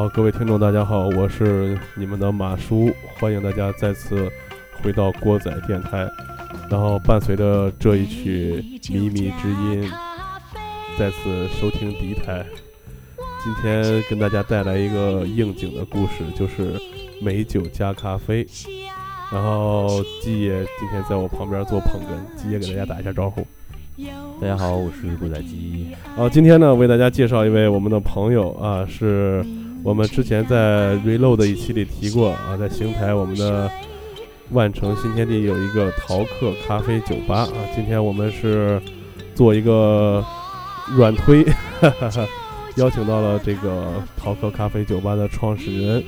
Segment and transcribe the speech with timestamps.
[0.00, 4.32] 好，各位听众，大家好，我是你们的马叔，欢迎大家再次
[4.80, 6.08] 回到郭仔电台。
[6.70, 9.92] 然后伴随着这一曲靡靡之音，
[10.98, 12.42] 再次收听第一台。
[13.44, 16.80] 今天跟大家带来一个应景的故事，就是
[17.20, 18.46] 美酒加咖啡。
[19.30, 23.46] 然后季爷今天在我旁边做捧哏，季爷给大家打一下招呼。
[24.40, 25.88] 大家好，我是古仔鸡。
[26.16, 29.44] 好，今天呢为大家介绍一位我们的朋友啊，是
[29.82, 33.70] 我们之前在 Reload 的一期里提过啊，在邢台我们的
[34.50, 37.48] 万城新天地有一个陶客咖啡酒吧啊。
[37.74, 38.80] 今天我们是
[39.34, 40.24] 做一个
[40.96, 41.44] 软推。
[41.80, 42.26] 哈哈哈。
[42.76, 46.02] 邀请到了这个陶客咖啡酒吧的创始人，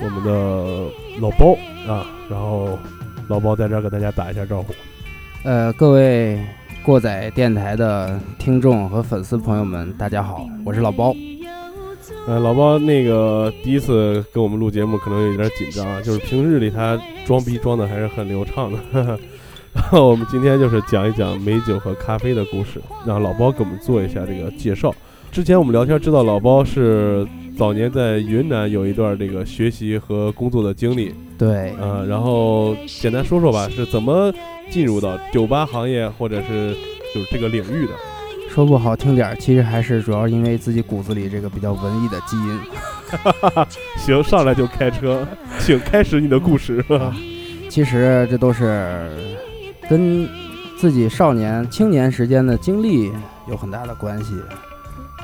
[0.00, 1.56] 我们的老包
[1.88, 2.78] 啊，然后
[3.28, 4.72] 老包在这儿给大家打一下招呼。
[5.42, 6.38] 呃，各位
[6.84, 11.14] 过载电台的听众和粉丝朋友们，大家好，我是老包。
[12.26, 18.78] 呃，老包那个第一次跟我们录节目，可能有点紧张啊，就是平日里他装逼装的还是很流畅的。
[19.74, 24.94] 然后我们今天就是讲一讲美酒和咖啡的故事，让老包给我们做一下这个介绍。
[25.30, 27.26] 之前我们聊天知道老包是
[27.58, 34.32] 早年在云南有一段这个学习和工作的经历，对，呃，然后简单说说吧，是怎么
[34.70, 36.72] 进入到酒吧行业或者是
[37.12, 37.92] 就是这个领域的？
[38.54, 42.60] 说不好听点儿，其实还是主要因为自己骨子里这个比较文艺的基因。
[43.98, 45.26] 行，上来就开车，
[45.58, 46.84] 请开始你的故事。
[47.68, 49.10] 其实这都是
[49.90, 50.28] 跟
[50.78, 53.10] 自己少年、青年时间的经历
[53.48, 54.36] 有很大的关系。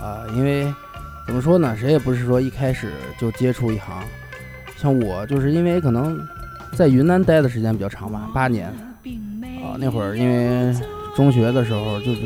[0.02, 0.66] 啊，因为
[1.24, 4.02] 怎么说呢，谁也不是说一开始就接触一行。
[4.76, 6.18] 像我，就是因为可能
[6.72, 8.66] 在云南待的时间比较长吧，八年。
[9.62, 10.74] 啊，那会儿因为
[11.14, 12.22] 中学的时候就是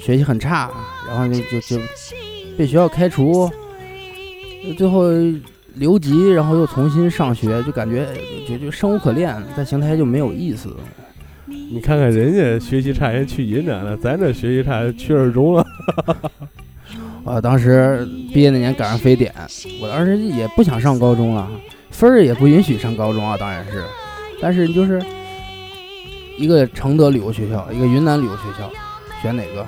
[0.00, 0.70] 学习很差，
[1.06, 1.78] 然后就就就
[2.56, 3.50] 被学校开除，
[4.76, 5.04] 最后
[5.74, 8.08] 留级，然后又重新上学，就感觉
[8.48, 10.74] 就就生无可恋，在邢台就没有意思。
[11.46, 15.64] 你看看人家学习差人去云南了，咱这学习差去二中了。
[17.24, 19.32] 啊，当时毕业那年赶上非典，
[19.80, 21.48] 我当时也不想上高中了，
[21.90, 23.84] 分儿也不允许上高中啊，当然是，
[24.40, 25.00] 但是就是
[26.38, 28.70] 一个承德旅游学校，一个云南旅游学校，
[29.22, 29.64] 选哪个？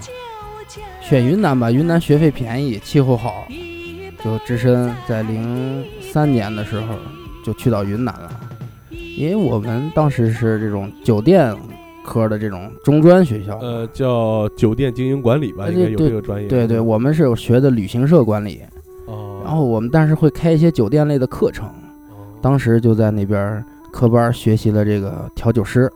[1.03, 3.47] 选云南吧，云南学费便宜，气候好，
[4.25, 6.95] 就只身在零三年的时候
[7.45, 8.31] 就去到云南了，
[8.91, 11.55] 因为我们当时是这种酒店。
[12.05, 16.49] 科的这种中专学校，呃，叫酒店经营管理吧，应该有这个专业。
[16.49, 18.61] 对对，我们是有学的旅行社管理。
[19.07, 19.41] 哦。
[19.45, 21.71] 然后我们但是会开一些酒店类的课程。
[22.41, 25.89] 当时就在那边科班学习了这个调酒师。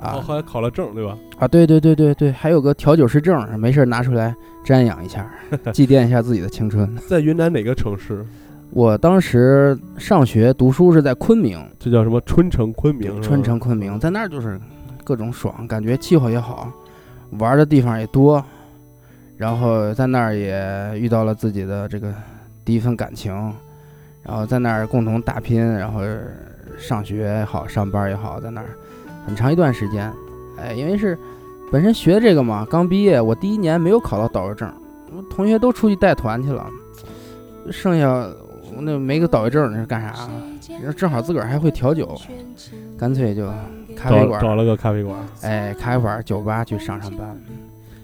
[0.00, 0.12] 啊。
[0.12, 1.16] 后来考了证，对吧？
[1.38, 4.34] 啊，对对对对对，还有个调酒师证，没事拿出来
[4.64, 5.30] 瞻仰一下，
[5.72, 6.94] 祭奠一下自己的青春。
[7.08, 8.24] 在云南哪个城市？
[8.70, 12.20] 我当时上学读书是在昆明，这叫什么？
[12.22, 13.20] 春城昆明。
[13.22, 14.60] 春城昆明，在那儿就是。
[15.06, 16.72] 各种爽，感觉气候也好，
[17.32, 18.42] 玩的地方也多，
[19.36, 22.10] 然后在那儿也遇到了自己的这个
[22.64, 23.30] 第一份感情，
[24.22, 26.00] 然后在那儿共同打拼，然后
[26.78, 28.68] 上学也好，上班也好，在那儿
[29.26, 30.12] 很长一段时间，
[30.58, 31.18] 哎，因为是
[31.70, 34.70] 本身学这个嘛，刚毕业，我第一年没有考到导游证，
[35.30, 36.66] 同学都出去带团去了，
[37.70, 38.28] 剩下
[38.80, 40.28] 那没个导游证那是干啥？
[40.96, 42.16] 正好自个儿还会调酒，
[42.98, 43.48] 干脆就。
[43.96, 47.40] 咖啡馆找了个咖啡馆，哎，咖啡馆、酒吧去上上班。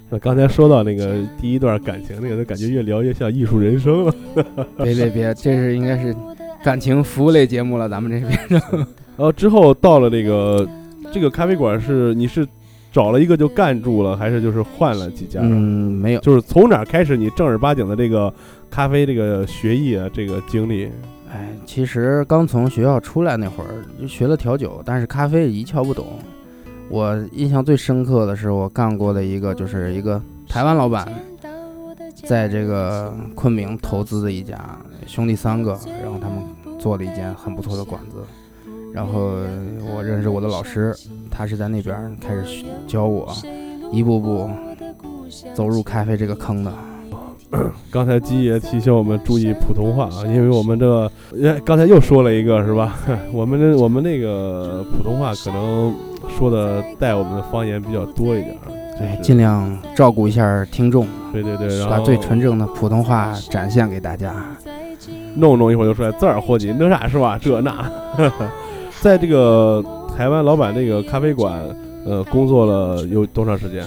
[0.08, 4.14] 那刚才说到那个第一段感情，那个感觉越聊越像艺术人生了。
[4.78, 6.14] 别别别，这是应该是
[6.62, 8.62] 感情服务类节目了，咱们这边。
[9.16, 10.64] 然后之后到了那个
[11.12, 12.46] 这个咖啡馆，是你是
[12.92, 15.40] 找了一个就干住了，还是就是换了几家？
[15.42, 18.32] 嗯，没有，就是从哪开始你正儿八经的这个
[18.70, 20.90] 咖啡这个学艺啊，这个经历？
[21.32, 26.06] 哎，其实刚从学校出来那会儿就学了调酒，但是咖啡一窍不懂。
[26.88, 31.06] 我印象最深刻的是我干过的一个，就是一个台湾老板，
[32.24, 34.58] 在这个昆明投资的一家
[35.06, 36.42] 兄弟三个，然后他们
[36.80, 38.16] 做了一间很不错的馆子。
[38.92, 39.32] 然后
[39.94, 40.94] 我认识我的老师，
[41.30, 43.32] 他是在那边开始教我，
[43.92, 44.50] 一步步
[45.54, 46.72] 走入咖啡这个坑的。
[47.90, 51.10] 刚才鸡爷提醒我们注意普通话啊，因为我们这个，
[51.64, 52.96] 刚才又说了一个是吧？
[53.34, 55.92] 我们这我们那个普通话可能
[56.38, 58.56] 说的带我们的方言比较多一点，
[58.96, 64.32] 对，尽量照顾一下听众，对对对，把最纯正的普通话展现给大家。
[65.36, 67.38] 弄弄一会儿就出来字儿，伙计，那啥是吧？
[67.40, 67.90] 这那，
[69.00, 69.82] 在这个
[70.16, 71.58] 台湾老板那个咖啡馆，
[72.04, 73.82] 呃，工作了有多长时间？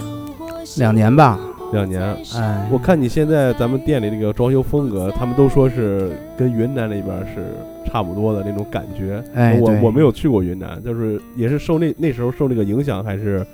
[0.76, 1.38] 两年吧。
[1.72, 2.02] 两年。
[2.34, 7.44] 哎，我看你现在咱们店里那个装修风格，他们都说是跟云南那边是
[7.86, 9.22] 差不多的那种感觉。
[9.32, 13.44] 我哎我我没有去过云南，就是也是受那那时候受那个影响，还是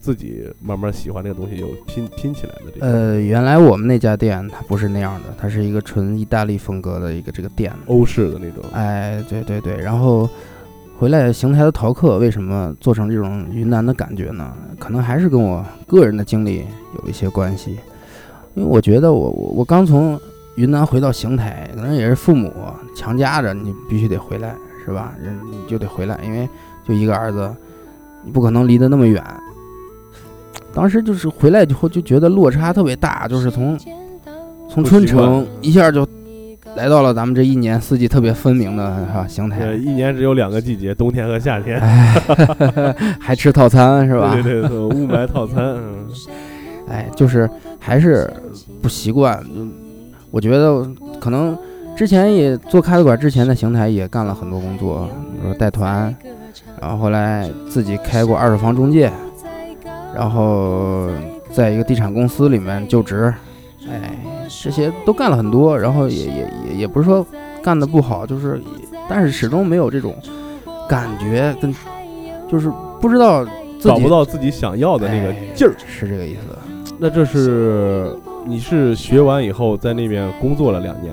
[0.00, 2.86] 自己慢慢喜欢这个东西，又拼拼起来的这个。
[2.86, 7.72] 呃，原来我们那家店它不是那样的，它是一个纯意大利风格的一个这个店。
[7.86, 10.28] 欧式的那种，哎，对对对，然后
[11.02, 14.54] 回来邢台的逃课为什么做成这种云南的感觉呢？
[14.78, 16.64] 可能还是跟我个人的经历
[16.96, 17.72] 有一些关系，
[18.54, 20.16] 因为我觉得我我我刚从
[20.54, 22.52] 云南回到邢台，可能也是父母
[22.94, 24.54] 强加着你必须得回来，
[24.86, 25.12] 是吧？
[25.20, 26.48] 人你就得回来，因为
[26.86, 27.52] 就一个儿子，
[28.22, 29.20] 你不可能离得那么远。
[30.72, 33.76] 当时就是回来以后就觉得落差特别大，就是从
[34.70, 36.06] 从春城一下就
[36.74, 42.14] 来到了咱们这一年四季特别分明的哈邢对，台，一年只有两个季节，冬天和夏天，哎，
[43.20, 44.32] 还吃套餐是吧？
[44.34, 46.06] 对对对，雾霾套餐，嗯，
[46.88, 47.48] 哎，就是
[47.78, 48.30] 还是
[48.80, 49.38] 不习惯。
[49.44, 49.66] 就
[50.30, 50.86] 我觉得
[51.20, 51.56] 可能
[51.94, 56.14] 之前也做咖啡馆，之前的邢台也干了很多工作，比如说带团，
[56.80, 59.12] 然后后来自己开过二手房中介，
[60.14, 61.08] 然后
[61.52, 63.32] 在一个地产公司里面就职，
[63.90, 64.16] 哎，
[64.62, 67.26] 这些都干了很多，然后也也也也不是说
[67.62, 68.62] 干的不好，就是
[69.08, 70.14] 但是始终没有这种
[70.88, 71.74] 感觉跟
[72.48, 72.70] 就是
[73.00, 73.50] 不知道自
[73.82, 75.74] 己找不到自己想要的那个哎劲儿。
[75.86, 76.40] 是这个意思。
[76.98, 78.16] 那这是
[78.46, 81.12] 你是学完以后在那边工作了两年，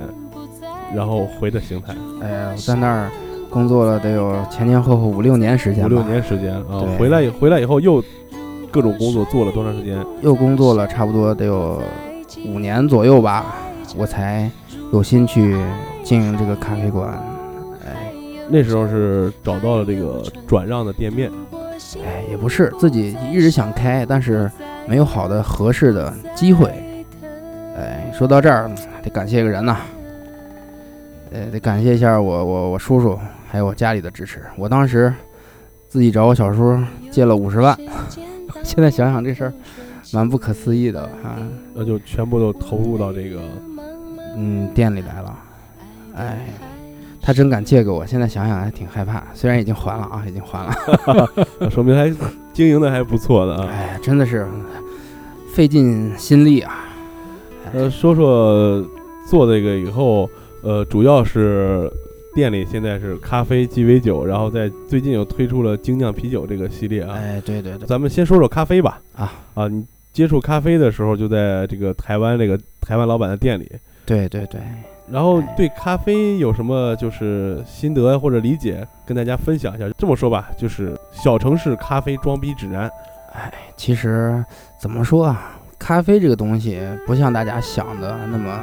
[0.94, 3.10] 然后回的邢台，哎呀，我在那儿
[3.50, 8.04] 工作了得有前前后后五六年时间吧，五六年时间啊，回来以回来以后又
[8.70, 9.98] 各种工作做了多长时间？
[10.22, 11.82] 又工作了差不多得有
[12.46, 13.46] 五年左右吧，
[13.96, 14.50] 我才
[14.92, 15.58] 有心去
[16.04, 17.10] 经营这个咖啡馆。
[17.86, 18.12] 哎
[18.52, 21.32] 那时候是找到了这个转让的店面，
[22.04, 24.50] 哎，也不是自己一直想开，但是
[24.88, 26.68] 没有好的合适的机会。
[27.78, 28.68] 哎，说到这儿
[29.04, 29.78] 得感谢一个人呐，
[31.32, 34.42] 呃，得感谢一下我我我叔叔还有我家里的支持。
[34.58, 35.14] 我当时
[35.88, 36.76] 自己找我小叔
[37.12, 37.78] 借了五十万，
[38.64, 39.54] 现在想想这事儿
[40.14, 41.38] 蛮不可思议的啊。
[41.74, 43.42] 那就全部都投入到这个，
[44.38, 45.40] 嗯，店里来了，
[46.16, 46.48] 哎，
[47.22, 49.24] 他真敢借给我，现在想想还挺害怕。
[49.34, 51.30] 虽然已经还了啊，已经还了，
[51.60, 52.12] 那说明还
[52.54, 53.68] 经营的还不错的啊。
[53.70, 54.48] 哎，真的是
[55.54, 56.86] 费尽心力啊。
[57.74, 58.84] 呃，说说
[59.28, 60.30] 做这个以后，
[60.64, 61.92] 呃，主要是
[62.34, 67.14] 店里现在是咖啡鸡尾酒，然后在最近又推出了精酿啤酒这个系列啊。
[67.16, 69.00] 哎，对对对，咱们先说说咖啡吧。
[69.16, 69.86] 啊啊，你
[70.20, 73.72] 接触咖啡的时候就在这个台湾这个台湾老板的店里，
[74.06, 74.60] 对对对，
[75.10, 79.86] 然后对咖啡有什么就是心得或者理解，跟大家分享一下。
[79.98, 82.92] 这么说吧，就是小城市咖啡装逼指南。
[83.32, 84.44] 哎其实
[84.78, 88.60] 怎么说啊，咖啡这个东西不像大家想的那么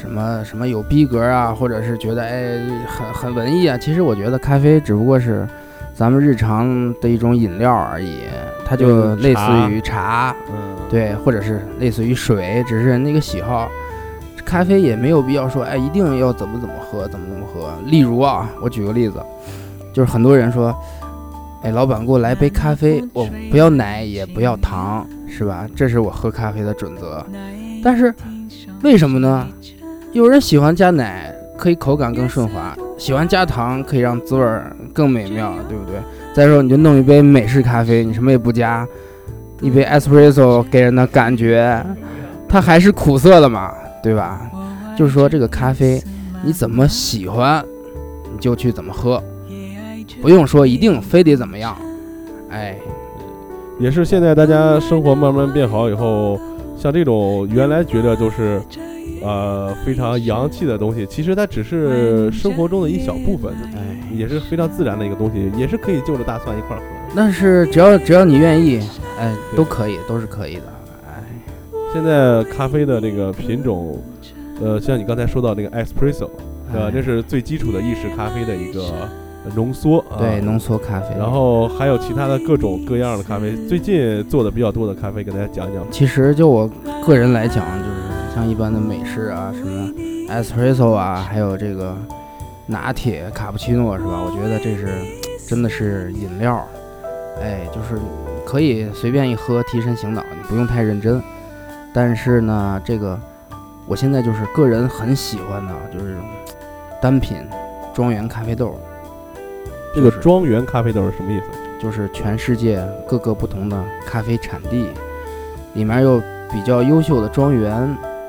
[0.00, 3.76] 什么什么有逼格啊，或者是觉得哎很很文艺啊。
[3.76, 5.44] 其实我觉得咖啡只不过是
[5.92, 8.20] 咱们日常的一种饮料而已，
[8.64, 13.68] 它就嗯类似茶于茶，嗯，对，或者是类似于水，只是人那个喜好。
[14.44, 17.70] 咖啡也没有必要说，哎，一定要怎么怎么喝，怎么怎么喝。
[17.84, 19.22] 例如啊，我举个例子，
[19.92, 20.74] 就是很多人说，
[21.62, 25.66] 哎，老板给我来杯咖啡，我不要奶也不要糖，是吧？
[25.76, 27.22] 这是我喝咖啡的准则。
[27.84, 28.14] 但是
[28.82, 29.46] 为什么呢？
[30.12, 34.46] 有人喜欢加奶，可以口感更顺滑；喜欢加糖，可以让滋味
[34.94, 35.96] 更美妙，对不对？
[36.32, 38.88] 再说你就弄一杯美式咖啡，你什么也不加，
[39.60, 41.84] 一杯 espresso 给人的感觉，
[42.48, 43.72] 它还是苦涩的嘛，
[44.02, 44.40] 对吧？
[44.96, 46.02] 就是说这个咖啡，
[46.42, 47.64] 你怎么喜欢，
[48.32, 49.22] 你就去怎么喝，
[50.20, 51.76] 不用说一定非得怎么样。
[52.50, 52.76] 哎，
[53.78, 56.40] 也是现在大家生活慢慢变好以后，
[56.76, 58.60] 像这种原来觉得就是，
[59.22, 66.97] 呃，非常洋气的东西，其实它只是生活中的一小部分，哎，也是非常自然的一个东西，也是可以就着大蒜一块儿喝。
[67.16, 68.80] 但是只要只要你愿意，
[69.18, 70.62] 哎，都可以，都是可以的。
[71.06, 71.22] 哎，
[71.92, 74.00] 现在咖啡的这个品种，
[74.62, 76.28] 呃，像你刚才说到那个 espresso，
[76.72, 79.08] 对吧这是最基础的意式咖啡的一个
[79.56, 80.18] 浓缩啊。
[80.18, 81.14] 对浓缩咖啡。
[81.18, 85.84] 然后还有其他的各种各样的咖啡，最近做的比较多的咖啡，给大家讲讲。
[85.90, 86.70] 其实就我
[87.06, 89.90] 个人来讲，就是像一般的美式啊，什么
[90.30, 91.96] espresso 啊，还有这个
[92.66, 94.20] 拿铁、卡布奇诺是吧？
[94.24, 94.88] 我觉得这是
[95.48, 96.62] 真的是饮料，
[97.40, 98.00] 哎，就是
[98.46, 101.22] 可以随便一喝，提神醒脑，你不用太认真。
[101.92, 103.18] 但是呢，这个
[103.86, 106.16] 我现在就是个人很喜欢的，就是
[107.00, 107.38] 单品
[107.94, 108.78] 庄园咖啡豆，
[109.94, 111.44] 这个是庄园咖啡豆是什么意思？
[111.80, 114.88] 就是全世界各个不同的咖啡产地，
[115.74, 117.72] 里面有比较优秀的庄园，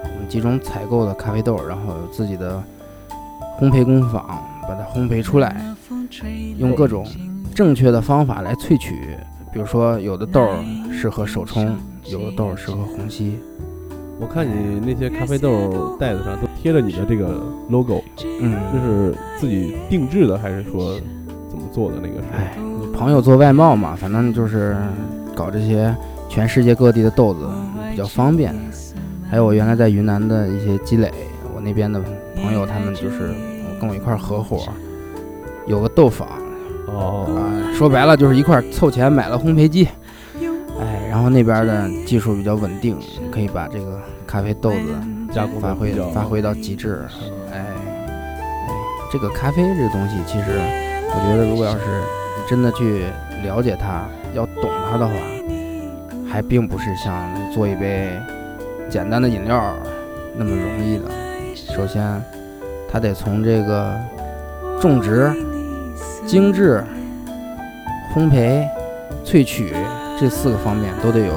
[0.04, 2.62] 我们集中采购的咖啡豆，然后有自己的
[3.60, 4.24] 烘焙工坊，
[4.68, 5.66] 把它烘焙出来，
[6.58, 7.06] 用各种
[7.60, 9.18] 正确的方法来萃取。
[9.52, 10.64] 比如说，有的豆儿
[10.94, 11.76] 适合手冲，
[12.06, 13.38] 有的豆儿适合虹吸。
[14.18, 18.02] 我看你那些咖啡豆袋子上都贴着你的这个 logo，
[18.40, 20.94] 嗯，这是自己定制的还是说
[21.50, 22.28] 怎么做的那个是？
[22.34, 24.78] 哎，你朋友做外贸嘛，反正就是
[25.36, 25.94] 搞这些
[26.30, 27.46] 全世界各地的豆子
[27.92, 28.56] 比较方便。
[29.30, 31.12] 还有我原来在云南的一些积累，
[31.54, 32.02] 我那边的
[32.42, 33.34] 朋友他们就是
[33.82, 34.64] 跟我一块儿合伙，
[35.68, 36.26] 有个豆坊，
[36.92, 37.40] 哦，啊，
[37.74, 39.88] 说白了就是一块凑钱买了烘焙机，
[40.80, 42.98] 哎，然后那边的技术比较稳定，
[43.32, 44.78] 可以把这个咖啡豆子
[45.34, 47.06] 加工发挥发挥到极致，
[47.52, 48.68] 哎，哎，
[49.12, 50.46] 这个咖啡这个东西，其实
[51.12, 53.06] 我觉得如果要是你真的去
[53.44, 54.04] 了解它，
[54.34, 55.14] 要懂它的话，
[56.30, 57.14] 还并不是像
[57.52, 58.12] 做一杯
[58.90, 59.74] 简单的饮料
[60.36, 61.06] 那么容易的。
[61.56, 62.22] 首先，
[62.92, 63.96] 它得从这个
[64.80, 65.32] 种植、
[66.30, 66.84] 精致、
[68.14, 68.64] 烘焙、
[69.26, 69.74] 萃取
[70.20, 71.34] 这四个方面都得有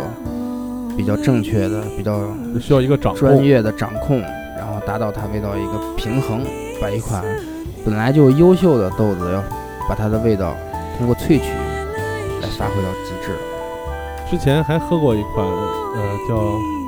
[0.99, 2.21] 比较正确的、比较
[2.61, 3.21] 需要一个掌控。
[3.21, 4.21] 专业的掌控，
[4.55, 6.43] 然后达到它味道一个平衡，
[6.79, 7.25] 把一款
[7.87, 9.43] 本来就优秀的豆子，要
[9.89, 10.55] 把它的味道
[10.99, 11.49] 通过萃取
[12.43, 13.33] 来发挥到极致。
[14.31, 16.37] 之前还喝过一款呃叫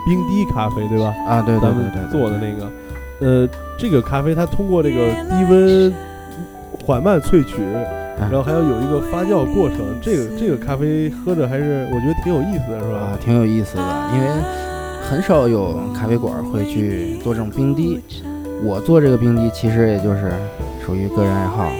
[0.04, 1.14] 冰滴咖啡，对吧？
[1.26, 2.70] 啊，对对咱们对对，做的那个，
[3.20, 5.90] 呃，这个咖啡它通过这个低温
[6.85, 7.62] 缓慢萃取，
[8.19, 9.78] 然后还要有一个发酵过程。
[10.00, 14.26] 这个这个咖啡喝着还是我觉得挺有意思的，是吧啊吧？，挺有意思的，因为
[15.02, 18.00] 很少有咖啡馆会去做这种冰滴。
[18.62, 20.33] 我做这个冰滴其实也就是
[20.85, 21.71] 属于个人爱好，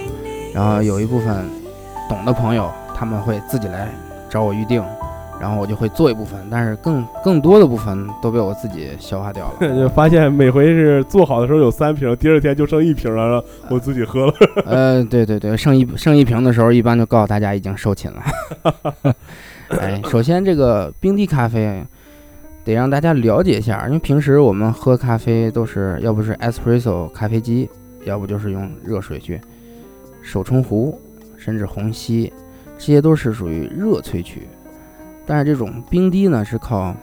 [0.53, 1.45] 然后有一部分
[2.07, 3.87] 懂的朋友他们会自己来
[4.29, 4.83] 找我预定，
[5.39, 9.67] 然后我就会做一部分，但是更更多的部分都被我自己消化掉了。
[9.75, 14.33] 就发现每回是做好的时候有三瓶，第二天就剩一瓶了，然后我自己喝了。
[14.65, 19.15] 呃，对对对，剩一剩一瓶的时候，一般就告诉大家已经售罄了。
[19.79, 21.83] 哎，首先这个冰滴咖啡
[22.63, 27.69] 得让大家了解一下，因为平时我们喝咖啡都是要不是 espresso 咖啡机，
[28.05, 29.39] 要不就是用热水去
[30.21, 30.99] 手冲壶，
[31.35, 32.31] 甚至虹吸，
[32.77, 34.47] 这些都是属于热萃取。
[35.25, 36.95] 但是这种冰滴呢，是靠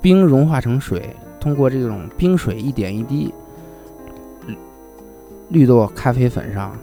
[0.00, 3.32] 冰融化成水，通过这种冰水一点一滴
[4.46, 4.56] 滤
[5.48, 6.76] 滤到咖啡粉上，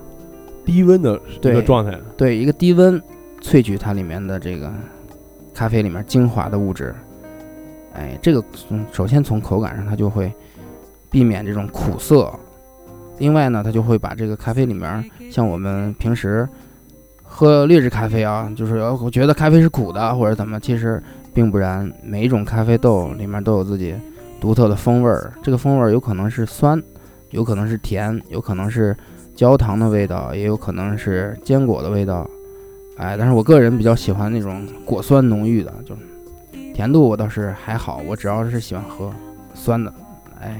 [0.65, 3.01] 低温的一个对状态，对一个低温
[3.41, 4.71] 萃取它里面的这个
[5.53, 6.93] 咖啡里面精华的物质。
[7.93, 10.33] 哎，这个从首先从口感上，它就会
[11.09, 12.31] 避免这种苦涩。
[13.17, 16.47] 另外呢，它就会把这个咖啡里面，像我们平时
[17.41, 21.01] 喝劣质咖啡啊，就是我觉得咖啡是苦的或者怎么，其实
[21.33, 21.91] 并不然。
[22.03, 23.95] 每一种咖啡豆里面都有自己
[24.39, 26.79] 独特的风味儿，这个风味儿有可能是酸，
[27.31, 28.95] 有可能是甜，有可能是
[29.33, 32.29] 焦糖的味道，也有可能是坚果的味道。
[32.97, 35.95] 哎，但是我个人比较喜欢那种果酸浓郁的，就
[36.75, 39.11] 甜度我倒是还好，我只要是喜欢喝
[39.55, 39.91] 酸的。
[40.39, 40.59] 哎，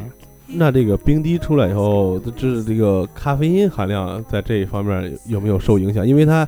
[0.53, 6.05] 那这个冰滴出来以后，这这个咖啡因含量在这一方面有没有受影响？
[6.05, 6.48] 因为它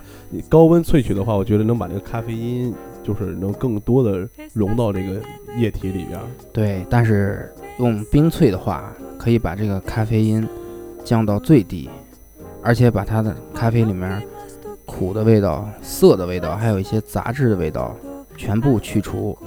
[0.49, 5.21] 高温萃取的话，我觉得能把这个咖啡因就是能更多的融到这个
[5.57, 6.19] 液体里边。
[6.51, 10.47] 对，但是用冰萃的话，可以把这个咖啡因
[11.03, 11.89] 降到最低，
[12.61, 14.21] 而且把它的咖啡里面
[14.85, 17.95] 苦的味道、涩的味道，还有一些杂质的味道
[18.35, 19.37] 全部去除，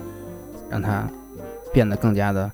[0.71, 1.07] 让它
[1.73, 2.51] 变得更加的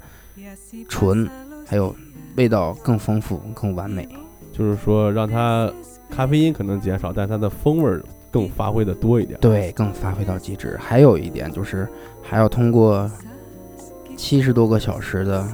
[0.88, 1.28] 纯，
[1.72, 1.94] 还有
[2.36, 4.06] 味道更丰富、更完美。
[4.52, 5.72] 就是说让它
[6.10, 9.40] 咖啡因可能减少，但它的风味儿更发挥的多一点。
[9.40, 10.78] 对，更发挥到极致。
[10.78, 11.88] 还有一点就是，
[12.20, 13.10] 还要通过
[14.18, 15.48] 七十多个小时的，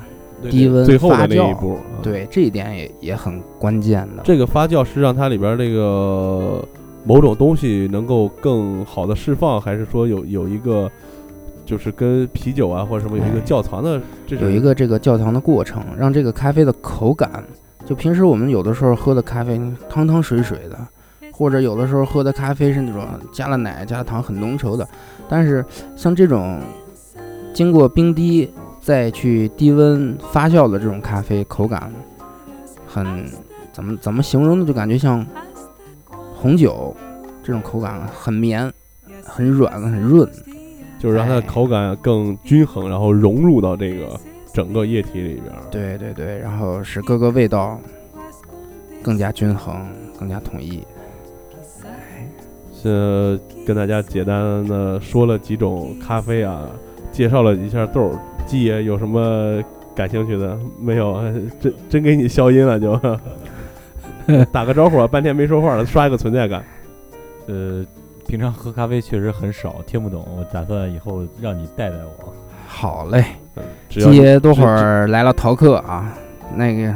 [0.50, 4.22] 低温最后的那一发酵步，啊，对这一点也也很关键的。
[4.24, 6.66] 这个发酵是让它里边儿这个
[7.04, 10.90] 某种东西能够更好的释放，还是说有有一个
[11.68, 17.44] 就是跟啤酒啊或者什么有一个哎窖藏的这种有一个这个窖藏的过程，让这个咖啡的口感，
[17.84, 20.78] 就平时我们有的时候喝的咖啡汤汤水水的，
[21.30, 24.88] 或者有的时候喝的咖啡是那种加了奶加了糖很浓稠的，
[25.28, 25.62] 但是
[25.94, 26.58] 像这种
[27.52, 31.92] 经过冰滴再去低温发酵的这种咖啡，口感
[32.86, 33.26] 很
[33.74, 34.64] 怎么怎么形容呢？
[34.64, 35.26] 就感觉像
[36.34, 36.96] 红酒
[37.42, 38.72] 这种口感很绵、
[39.22, 40.26] 很软、很润。
[40.98, 44.18] 就是让它的哎口感更均衡，然后融入到这个
[44.52, 45.52] 整个液体里边。
[45.70, 47.78] 对对对，然后使各个味道
[49.02, 49.86] 更加均衡、
[50.18, 50.82] 更加统一。
[52.80, 56.66] 是跟大家简单的说了几种咖啡啊，
[57.10, 59.60] 介绍了一下豆儿，季爷有什么
[59.96, 60.56] 感兴趣的？
[60.80, 61.20] 没有，
[61.58, 63.00] 真真给你消音了就。
[64.52, 66.62] 打个招呼，半天没说话了，刷一个存在感。
[67.46, 67.84] 呃，
[68.28, 70.22] 平常喝咖啡确实很少，听不懂。
[70.36, 72.30] 我打算以后让你带带我。
[72.66, 73.24] 好嘞，
[73.88, 76.12] 只要季爷多会儿来了逃课啊，
[76.54, 76.94] 那个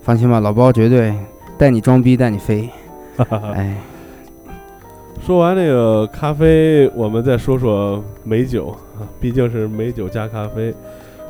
[0.00, 1.14] 放心吧，老包绝对
[1.58, 2.66] 带你装逼带你飞。
[3.52, 3.76] 哎，
[5.20, 8.68] 说完这个咖啡，我们再说说美酒
[8.98, 10.74] 啊，毕竟是美酒加咖啡。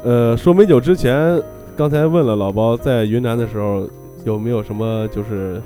[0.05, 1.43] 呃，说美酒之前，
[1.77, 3.85] 刚才问了老包，在云南的时候
[4.25, 5.61] 有没有什么，就是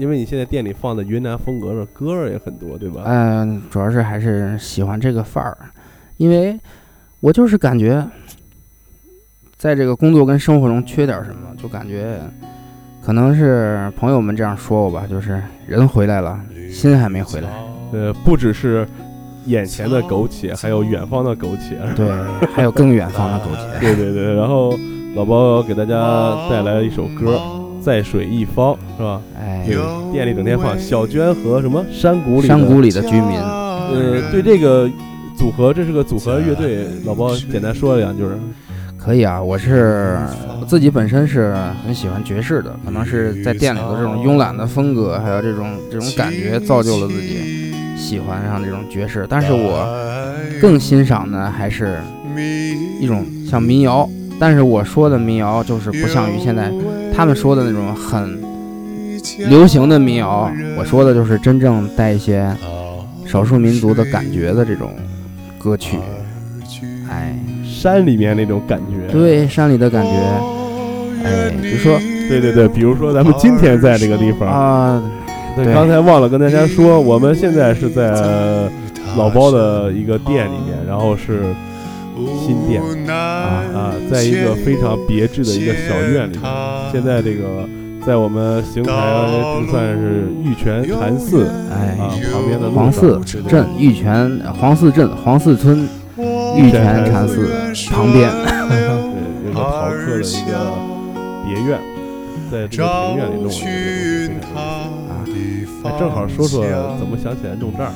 [0.00, 3.02] 因为你现在店里放的云南风格的歌儿也很多，对吧？
[3.04, 5.58] 嗯、主要是还是喜欢这个范儿，
[6.16, 6.58] 因为
[7.20, 8.02] 我就是感觉，
[9.58, 12.18] 在这个工作跟生活中缺点什么，就感觉
[13.04, 16.40] 可能是朋友们这样说我吧，就是人回来了，
[16.72, 17.50] 心还没回来。
[17.92, 18.88] 呃，不只是
[19.44, 21.76] 眼前的苟且，还有远方的苟且。
[21.94, 22.10] 对，
[22.54, 23.80] 还有更远方的苟且。
[23.80, 24.74] 对对对，然后
[25.14, 27.36] 老包给大家带来了一首歌
[27.80, 29.20] 《在水一方》，是吧？
[29.38, 29.76] 哎，对，
[30.12, 34.88] 店里整天放小娟和什么山谷里山谷里的居民，呃，对这个
[35.36, 38.38] 组合，这是个组合乐队，老包简单说了两句儿。
[38.98, 40.18] 可以啊，我是
[40.60, 49.26] 我自己本身是很喜欢爵士的，可能是在店里的这种慵懒的风格，还有这种这种感觉，造就了自己喜欢上这种爵士。
[49.26, 49.88] 但是我
[50.60, 51.98] 更欣赏的还是
[53.00, 54.06] 一种像民谣，
[54.38, 56.70] 但是我说的民谣就是不像于现在
[57.14, 58.40] 他们说的那种很
[59.48, 62.48] 流行的民谣，我说的就是真正带一些
[63.26, 64.92] 少数民族的感觉的这种
[65.58, 65.98] 歌曲。
[67.10, 69.12] 哎，山里面那种感觉。
[69.12, 70.10] 对，山里的感觉，
[71.24, 71.98] 哎，比如说
[72.28, 75.02] 对对对，比如说咱们今天在这个地方，啊，
[75.56, 75.74] 对，对。
[75.74, 78.12] 刚才忘了跟大家说，我们现在是在
[79.16, 81.42] 老包的一个店里面，然后是
[82.44, 83.14] 新店啊
[83.74, 86.42] 啊，在一个非常别致的一个小院里面。
[86.92, 87.68] 现在这个
[88.06, 88.92] 在我们邢台
[89.60, 95.86] 就算是玉泉禅寺哎，啊旁边的黄寺镇玉泉黄寺镇黄寺村
[96.56, 97.48] 玉泉禅寺
[97.90, 98.30] 旁边，
[98.68, 98.82] 对，
[99.46, 100.52] 有个陶客的一个
[101.46, 101.78] 别院，
[102.50, 104.54] 在这个庭院里弄了一个这个东西，非常
[105.26, 105.70] 有意思。
[105.82, 106.64] 啊，哎，正好说说
[106.98, 107.90] 怎么想起来弄这儿。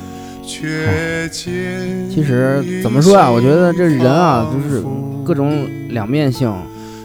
[0.47, 3.31] 其实怎么说啊？
[3.31, 4.83] 我觉得这人啊，就是
[5.25, 6.53] 各种两面性，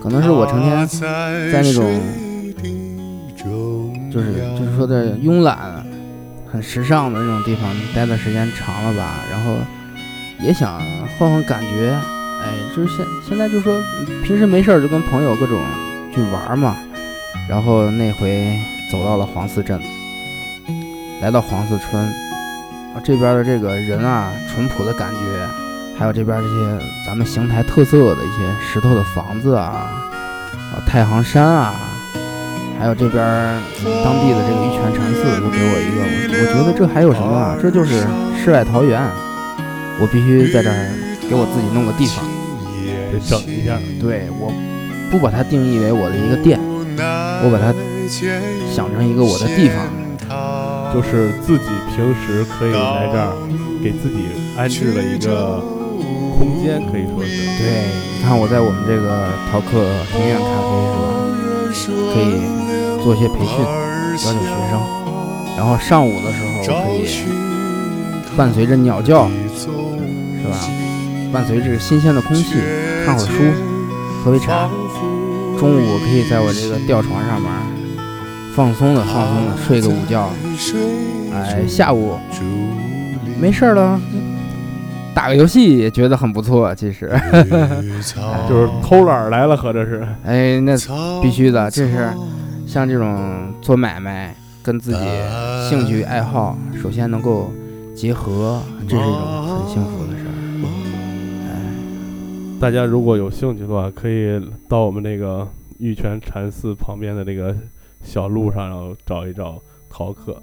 [0.02, 2.02] 可能是我成天在那种
[4.12, 5.84] 就是就是说的慵懒、
[6.52, 7.64] 很时尚的那种地方
[7.96, 9.56] 待的时间长了吧，然后
[10.42, 10.80] 也想
[11.18, 11.96] 换换感觉。
[12.42, 13.74] 哎，就是现现在就说
[14.24, 15.62] 平时没事就跟朋友各种
[16.14, 16.78] 去玩嘛，
[17.50, 18.58] 然后那回
[18.92, 19.80] 走到了黄寺镇，
[21.22, 22.10] 来到黄寺村，
[23.04, 25.20] 这边的这个人啊，淳朴的感觉，
[25.98, 29.90] 还有这边这些咱们邢台特色的一些石头的房子啊，
[30.72, 31.74] 啊太行山啊，
[32.80, 33.24] 还有这边
[34.04, 37.58] 当地的这个玉泉禅寺，都给我一个，我我觉得这还有什么啊？
[37.62, 38.06] 这就是
[38.44, 39.02] 世外桃源，
[40.00, 40.76] 我必须在这儿
[41.30, 42.24] 给我自己弄个地方。
[43.12, 44.54] 得整一下，对，我
[45.10, 46.60] 不把它定义为我的一个店，
[47.44, 47.74] 我把它
[48.72, 49.88] 想成一个我的地方。
[50.94, 53.34] 就是自己平时可以来这儿，
[53.84, 54.26] 给自己
[54.58, 55.62] 安置了一个
[56.38, 57.30] 空间，可以说是。
[57.58, 60.70] 对，你看我在我们这个陶客庭院咖啡
[61.74, 61.96] 是吧？
[62.14, 62.42] 可以
[63.04, 63.64] 做一些培训，
[64.18, 64.82] 教教学生，
[65.56, 67.08] 然后上午的时候可以
[68.36, 70.58] 伴随着鸟叫，是吧？
[71.32, 72.56] 伴随着新鲜的空气，
[73.06, 73.34] 看会儿书，
[74.24, 74.68] 喝杯茶。
[75.60, 77.52] 中午可以在我这个吊床上面
[78.60, 80.30] 放松的放松的睡个午觉。
[81.34, 82.18] 哎，下午
[83.40, 83.98] 没事儿了，
[85.16, 86.76] 打个游戏也觉得很不错。
[86.76, 87.10] 其实，
[88.50, 90.06] 就是偷懒儿来了，合着是。
[90.26, 90.76] 哎，那
[91.22, 92.10] 必须的，这是
[92.68, 95.00] 像这种做买卖跟自己
[95.70, 97.54] 兴趣爱好，首先能够
[97.96, 100.30] 结合，这是一种很幸福的事儿。
[102.60, 107.56] 大家如果有兴趣的话，可以到我们那个玉泉禅寺旁边的那个
[108.02, 110.42] 小路上，然后找一找陶客。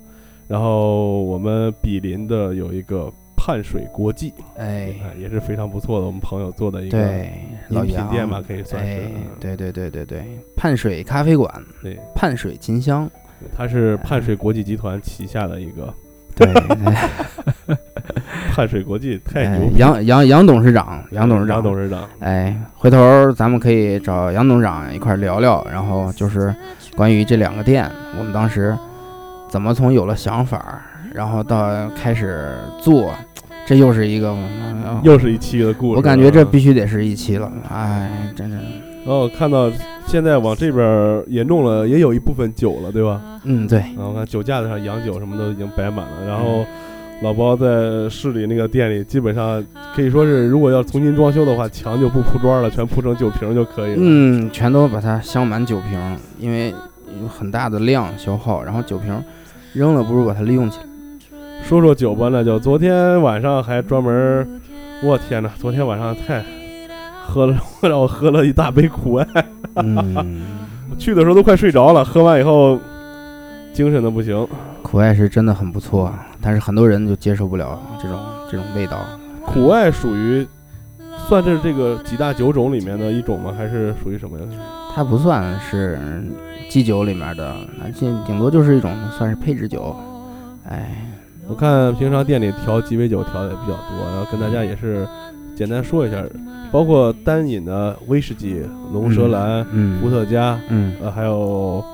[0.49, 6.99] 然后我们比邻的有一个盼水国际，哎，啊，也是非常不错的，我们朋友做的一个，
[7.69, 9.03] 老饮品杨店吧，可以算是。
[9.41, 10.25] 对对对对对，
[10.57, 13.11] 盼水咖啡馆，对，盼水琴香，
[13.57, 15.93] 它是盼水国际集团旗下的一个
[16.35, 16.47] 对，
[16.87, 17.11] 哎。
[18.53, 19.71] 盼水国际，太哎牛！
[19.77, 21.57] 杨杨杨董事长，杨董事长。
[21.57, 26.55] 杨，董事长，哎，回头咱们可以找杨董事长一块儿聊聊，然后就是
[26.97, 28.77] 关于这两个店，我们当时
[29.49, 30.83] 怎么从有了想法儿，
[31.13, 33.15] 然后到开始做，
[33.67, 35.97] 这又是一个，呃又是一期的故事。
[35.97, 38.57] 我感觉这必须得是一期了，哎，真的，
[39.05, 39.71] 然后看到
[40.07, 43.21] 现在往这边儿严重了，也有一部分酒了，对吧？
[43.45, 46.65] 嗯，对，然后看酒架子上洋酒什么都已经摆满了，然后
[47.23, 53.97] 老包在市里那个店里，基本上可以说是，如果要重新装修的话，墙就不铺砖了， 全铺成酒瓶就可以了。
[53.99, 55.99] 嗯，全都把它镶满酒瓶，
[56.39, 56.71] 因为
[57.23, 59.19] 有很大的量消耗，然后酒瓶
[59.73, 60.87] 扔了不如把它利用起来。
[61.63, 64.47] 说说酒吧，那就昨天晚上还专门儿，
[65.03, 66.45] 我天哪，昨天晚上太
[67.25, 69.27] 喝了，让我喝了一大杯苦艾，
[69.77, 70.43] 嗯，
[70.99, 72.79] 去的时候都快睡着了，喝完以后
[73.73, 74.47] 精神的不行。
[74.83, 76.13] 苦艾是真的很不错，
[76.47, 78.97] 但是很多人就接受不了这种这种味道。
[79.45, 80.47] 苦艾属于
[81.27, 83.53] 算是这个几大酒种里面的一种吗？
[83.59, 84.45] 还是属于什么呀？
[84.95, 85.99] 它不算是
[86.69, 89.97] 基酒里面的，那顶顶多就是一种算是配置酒。
[90.69, 91.05] 哎，
[91.49, 95.05] 我看平常店里调鸡尾酒调的也比较多，然后跟大家也是
[95.57, 96.23] 简单说一下，
[96.71, 101.85] 包括单饮的威士忌、龙舌兰、嗯，伏特加，嗯呃，还有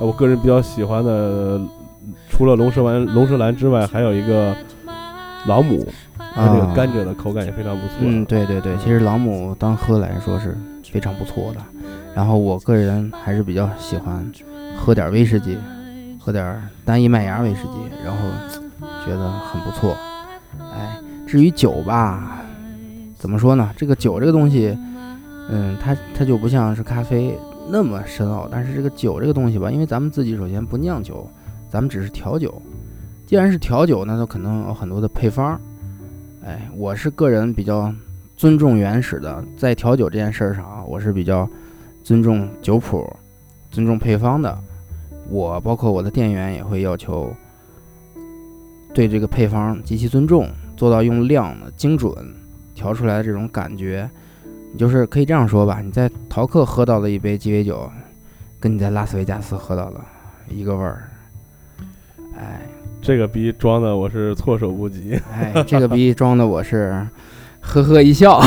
[0.00, 1.60] 呃我个人比较喜欢的，
[2.28, 4.54] 除了龙舌兰龙舌兰之外，还有一个
[5.46, 5.86] 朗姆，
[6.34, 7.96] 它那个啊甘蔗的口感也非常不错。
[8.00, 10.56] 嗯，对对对，其实朗姆当喝来说是
[10.90, 11.60] 非常不错的。
[12.14, 14.24] 然后我个人还是比较喜欢
[14.76, 15.56] 喝点威士忌，
[16.18, 18.18] 喝点单一麦芽威士忌，然后
[19.04, 19.96] 觉得很不错。
[20.60, 22.42] 哎，至于酒吧，
[23.16, 23.70] 怎么说呢？
[23.76, 24.76] 这个酒这个东西，
[25.48, 27.38] 嗯，它它就不像是咖啡
[27.70, 31.26] 那么深奥，但是这个酒这个东西吧，因为咱们自己首先不酿酒，
[31.72, 32.60] 咱们只是调酒。
[33.26, 35.58] 既然是调酒，那就可能有很多的配方。
[36.44, 37.90] 哎，我是个人比较
[38.36, 41.48] 尊重原始的，在调酒这件事上啊，我是比较
[42.04, 43.10] 尊重酒谱、
[43.70, 44.54] 尊重配方的。
[45.30, 47.34] 我包括我的店员也会要求
[48.92, 52.12] 对这个配方极其尊重，做到用量的精准，
[52.74, 54.06] 调出来的这种感觉。
[54.74, 57.90] 你就是可以这样说吧，你在陶克喝到的一杯鸡尾酒，
[58.60, 59.98] 跟你在拉斯维加斯喝到的
[60.50, 61.08] 一个味儿。
[62.42, 62.60] 哎，
[63.00, 65.18] 这个逼装的我是措手不及。
[65.32, 67.06] 哎，这个逼装的我是
[67.62, 68.40] 呵呵一笑。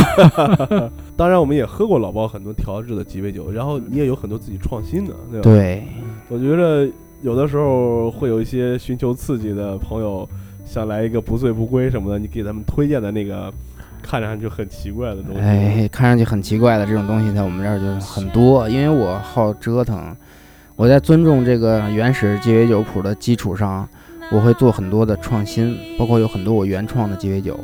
[1.15, 5.43] 当然，我们也喝过老包很多调制的鸡尾酒，然后你也有很多自己创新的，对吧？
[5.43, 5.87] 对，
[6.27, 6.85] 我觉得
[7.21, 10.27] 有的时候会有一些寻求刺激的朋友，
[10.65, 13.49] 想来一个不醉不归什么的，你给他们推荐的那个
[14.03, 18.67] 看上去很奇怪的东西，哎，看上去很奇怪的这种东西，在我们这儿就是很多。
[18.67, 20.13] 因为我好折腾，
[20.77, 23.87] 我在尊重这个原始鸡尾酒谱的基础上，
[24.29, 27.57] 我会做很多的创新，包括有很多我原创的鸡尾酒，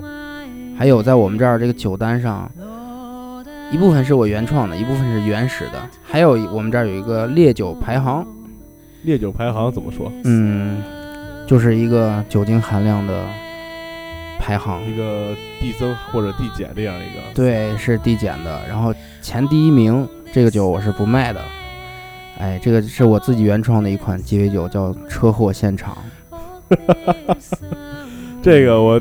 [0.77, 2.49] 还有在我们这儿这个酒单上，
[3.69, 8.25] 一部分是我原创的，一部分是原始的，还有我们这儿有一个烈酒排行，
[9.03, 10.09] 烈酒排行怎么说？
[10.23, 10.81] 嗯，
[11.45, 13.25] 就是一个酒精含量的
[14.39, 14.81] 排行。
[14.89, 17.21] 一个递增或者递减这样一个。
[17.35, 18.61] 对，是递减的。
[18.69, 21.41] 然后前第一名这个酒我是不卖的，
[22.41, 25.95] 哎，这个是我自己原创的一款鸡尾酒，叫车祸现场。
[28.41, 28.99] 这个我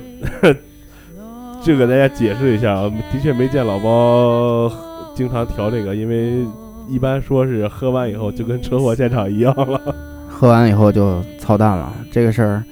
[1.62, 4.70] 就给大家解释一下啊，的确没见老包
[5.14, 6.44] 经常调这个，因为
[6.87, 9.81] 一般说是喝完以后就跟车祸现场一样了。
[10.29, 12.62] 喝完以后就操蛋了，这个事儿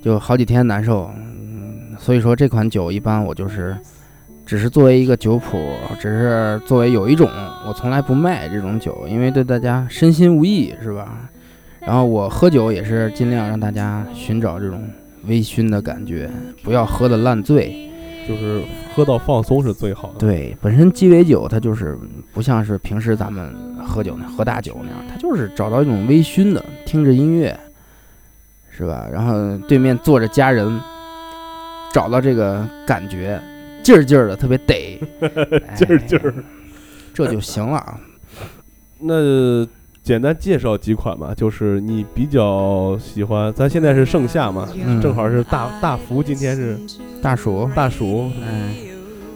[0.00, 1.10] 就好几天难受。
[1.16, 3.76] 嗯，所以说这款酒一般我就是
[4.46, 7.28] 只是作为一个酒谱，只是作为有一种
[7.66, 11.28] 我从来不卖这种酒，因为对大家身心无益，是吧？
[11.80, 14.82] 然后我喝酒也是尽量让大家寻找这种
[15.26, 16.30] 微醺的感觉，
[16.62, 17.90] 不要喝的烂醉。
[18.26, 18.62] 就是
[18.94, 20.14] 喝到放松是最好的。
[20.18, 21.98] 对，本身鸡尾酒它就是
[22.32, 23.54] 不像是平时咱们
[23.86, 27.54] 喝酒那喝大酒那样，它就是找到一种微醺的，听着音乐，
[28.70, 29.06] 是吧？
[29.12, 30.80] 然后对面坐着家人，
[31.92, 33.38] 找到这个感觉，
[33.84, 34.98] 劲儿劲儿的，特别得，
[35.76, 36.34] 劲儿劲儿。
[36.36, 36.42] 哎，
[37.14, 38.00] 这就行了。
[38.98, 39.64] 那
[40.02, 45.00] 简单介绍几款吧，就是你比较喜欢，咱现在是盛夏嘛，嗯。
[45.00, 46.78] 正好是大大福，今天是
[47.22, 48.74] 大暑，大暑，哎，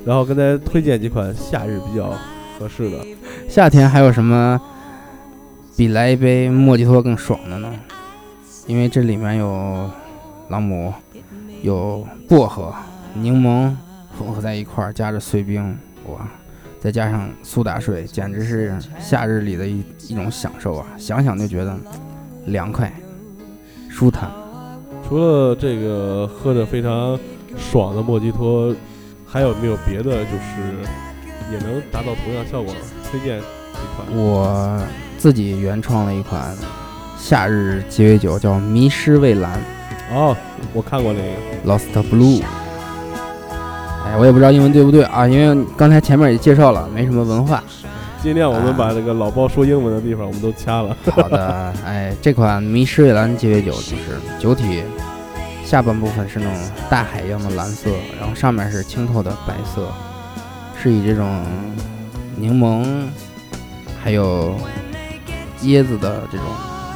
[0.05, 2.13] 然后跟大家推荐几款夏日比较
[2.59, 2.99] 合适的。
[3.49, 4.61] 夏天还有什么
[5.77, 7.71] 比来一杯莫吉托更爽的呢？
[8.67, 9.91] 因为这里面有
[10.49, 10.93] 朗姆，
[11.63, 12.75] 有薄荷、
[13.15, 13.75] 柠檬
[14.21, 15.79] 混合在一块儿，加着碎冰，
[16.09, 16.29] 哇，
[16.81, 20.87] 再加上苏打水，简直是夏日里的一一种享受啊！
[20.99, 21.77] 想想就觉得
[22.47, 22.93] 凉快、
[23.89, 24.29] 舒坦。
[25.07, 27.19] 除了这个喝着非常
[27.57, 28.75] 爽的莫吉托，
[29.25, 32.75] 还有没有别的就是也能达到同样效果？
[33.11, 34.17] 推荐几款？
[34.17, 34.83] 我
[35.17, 36.55] 自己原创了一款
[37.17, 39.61] 夏日鸡尾酒，叫迷失蔚蓝
[40.13, 40.37] 哦，
[40.75, 42.43] 我看过那个，（Lost Blue）。
[44.05, 47.63] 哎，我也不知道英文对不对啊，因为刚才前面也介绍了，没什么文化。
[48.23, 50.97] 尽量我们把这个老包说英文的地方我们都掐了。
[51.15, 54.83] 好的，哎，这款迷失蔚蓝鸡尾酒就是酒体
[55.65, 56.55] 下半部分是那种
[56.91, 59.87] 大海一样的蓝色，然后上面是清透的白色，
[60.83, 61.45] 是以这种
[62.37, 62.85] 柠檬
[64.03, 64.57] 还有
[65.63, 66.47] 椰子的这种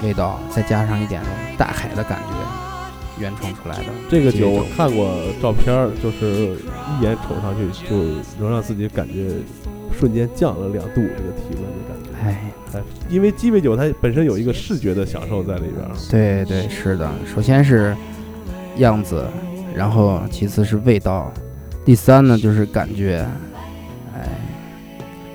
[0.02, 1.22] 味道，再加上一点
[1.56, 2.34] 大海的感觉，
[3.22, 3.85] 原创出来的。
[4.11, 6.56] 这个酒我看过照片儿，就是
[6.90, 7.96] 一眼瞅上去就
[8.40, 9.30] 能让自己感觉
[9.96, 12.11] 瞬间降了两度，这个体温的感觉。
[12.20, 15.90] 哎，哎，因为鸡尾酒它本身有一个视觉的享受在里边儿。
[16.11, 17.08] 对对，是的。
[17.32, 17.96] 首先是
[18.78, 19.24] 样子，
[19.74, 21.32] 然后其次是味道，
[21.85, 23.24] 第三呢就是感觉。
[24.14, 24.28] 哎，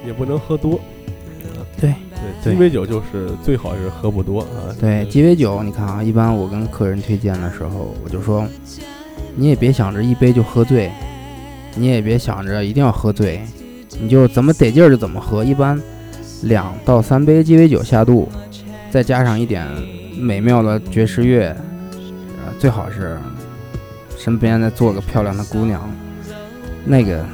[0.06, 0.80] 也不能喝多。
[2.52, 4.74] 鸡尾酒就是最好是喝不多啊。
[4.80, 8.46] 对，鸡尾酒，你看啊，一般我跟客人推荐的时候，我就说，
[9.36, 10.92] 你也别想着一杯就喝醉，
[11.76, 13.42] 你也别想着一定要喝醉，
[14.00, 15.44] 你就怎么得劲儿就怎么喝。
[15.44, 15.80] 一般
[16.44, 18.28] 两到三杯鸡尾酒下肚，
[18.90, 19.68] 再加上一点
[20.18, 21.56] 美妙的爵士乐，
[22.46, 23.18] 呃，最好是
[24.18, 25.90] 身边再坐个漂亮的姑娘，
[26.86, 27.26] 那个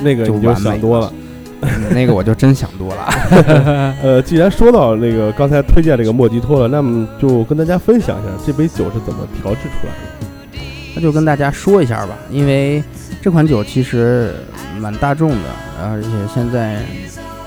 [0.00, 1.12] 那个你就就完美想多了。
[1.94, 3.06] 那个我就真想多了。
[4.02, 10.60] 呃，既然说到那个刚才推荐这个莫吉托了，那么就跟大家分享一下这杯酒是怎么调制出来的。
[10.94, 12.82] 那就跟大家说一下吧，因为
[13.22, 14.34] 这款酒其实
[14.78, 15.48] 蛮大众的，
[15.80, 16.82] 而且现在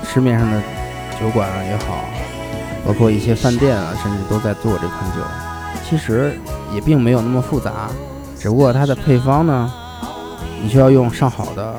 [0.02, 0.60] 市面上的
[1.20, 2.04] 酒馆啊也好，
[2.86, 5.18] 包括一些饭店啊，甚至都在做这款酒。
[5.88, 6.32] 其实
[6.74, 7.88] 也并没有那么复杂，
[8.36, 9.70] 只不过它的配方呢，
[10.60, 11.74] 你需要用上好的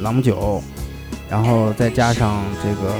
[0.00, 0.60] 朗姆酒，
[1.28, 2.94] 然后再加上这个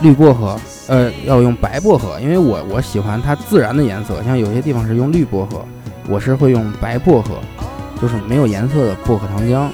[0.00, 5.64] 绿薄荷，呃，要用白薄荷，因为我我喜欢它自然的颜色，像有些地方是用绿薄荷，
[6.08, 7.38] 我是会用白薄荷，
[8.00, 9.68] 就是没有颜色的薄荷糖浆、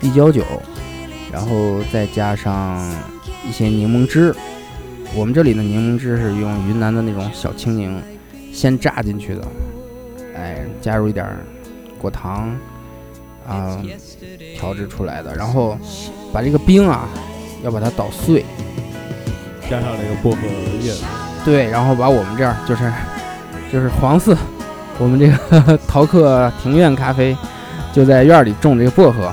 [0.00, 0.42] 地胶酒，
[1.30, 2.80] 然后再加上
[3.48, 4.34] 一些柠檬汁。
[5.14, 8.00] 我们这里的柠檬汁是用云南的那种小青柠，
[8.52, 9.42] 先榨进去的，
[10.36, 11.26] 哎，加入一点
[11.98, 12.56] 果糖
[13.46, 13.76] 啊、
[14.60, 15.74] 调制出来的，然后
[16.32, 17.08] 把这个冰啊
[17.64, 18.44] 要把它捣碎。
[19.70, 20.46] 加上那个薄荷
[20.82, 21.04] 叶子，
[21.44, 22.92] 对，然后把我们这儿就是
[23.72, 24.36] 就是黄色，
[24.98, 27.36] 我们这个陶客庭院咖啡
[27.92, 29.32] 就在院儿里种这个薄荷，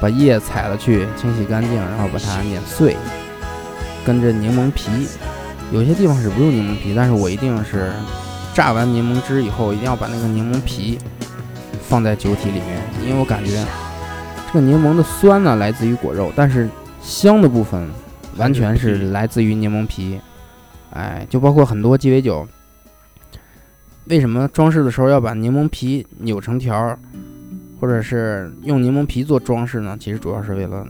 [0.00, 2.96] 把叶采了去，清洗干净，然后把它碾碎，
[4.02, 4.90] 跟着柠檬皮，
[5.70, 7.92] 有些地方是不用柠檬皮，但是我一定是
[8.54, 10.98] 榨完柠檬汁以后，一定要把那个柠檬皮
[11.86, 13.62] 放在酒体里面，因为我感觉
[14.52, 16.68] 这个柠檬的酸呢来自于果肉，但是
[17.00, 17.88] 香的部分
[18.36, 20.20] 完全是来自于柠檬皮。
[20.92, 22.44] 哎，就包括很多鸡尾酒，
[24.06, 26.98] 为什么装饰的时候要把柠檬皮扭成条儿，
[27.80, 29.96] 或者是用柠檬皮做装饰呢？
[30.00, 30.84] 其实主要是为了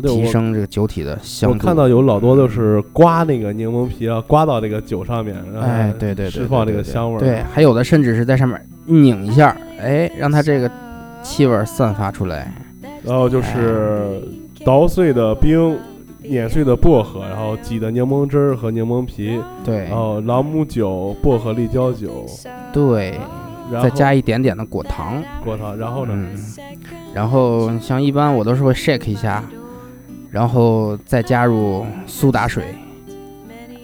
[0.00, 1.58] 提升这个酒体的香度。
[1.58, 7.18] 我看到有老多都是刮那个柠檬皮啊，刮到这个酒上面，哎，对对对，释放这个香味儿。
[7.18, 10.70] 对，还有的甚至是在上面拧一下，哎，让它这个
[11.24, 12.54] 气味儿散发出来。
[13.04, 14.22] 然后就是
[14.64, 15.78] 捣碎的冰、
[16.22, 22.24] 碾碎的薄荷，然后挤的柠檬汁儿和柠檬皮，对然后朗姆酒、薄荷立交酒，
[22.72, 23.10] 对，
[23.70, 25.22] 然后再加一点点的果糖。
[25.44, 26.38] 果糖，然后呢，嗯，
[27.14, 29.44] 然后像一般我都是会 shake 一下，
[30.30, 32.64] 然后再加入苏打水，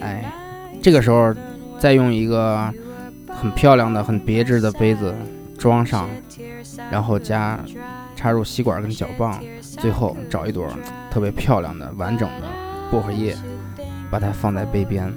[0.00, 0.32] 哎，
[0.80, 1.34] 这个时候
[1.78, 2.72] 再用一个
[3.28, 5.14] 很漂亮的、很别致的杯子
[5.58, 6.08] 装上，
[6.90, 7.60] 然后加
[8.20, 10.68] 插入吸管跟搅棒，最后找一朵
[11.10, 12.46] 特别漂亮的、完整的
[12.90, 13.34] 薄荷叶，
[14.10, 15.10] 把它放在杯边，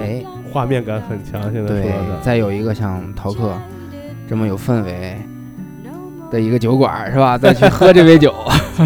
[0.00, 1.42] 哎，画面感很强。
[1.52, 3.52] 现在说对再有一个像陶克
[4.28, 5.18] 这么有氛围
[6.30, 7.36] 的一个酒馆是吧？
[7.36, 8.32] 再去 喝这杯酒，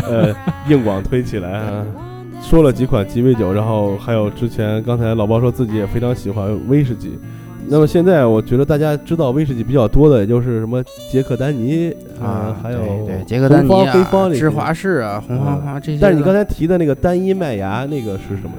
[0.09, 0.35] 呃，
[0.67, 1.85] 硬广推起来啊。
[2.41, 7.19] 说了几款鸡尾酒，然后还有之前刚才老包说自己也非常喜欢威士忌。
[7.73, 13.71] 那么现在我觉得大家知道威士忌比较多的，也就是什么杰克丹尼啊，还有对对，杰克丹尼
[14.37, 15.99] 芝华士啊，红花花这些。
[16.03, 18.51] 但是你刚才提的那个单一麦芽，那个是什么？